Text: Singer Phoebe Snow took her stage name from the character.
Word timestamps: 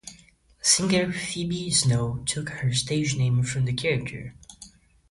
Singer 0.63 1.11
Phoebe 1.13 1.69
Snow 1.69 2.23
took 2.25 2.49
her 2.49 2.73
stage 2.73 3.15
name 3.17 3.43
from 3.43 3.65
the 3.65 3.73
character. 3.73 4.33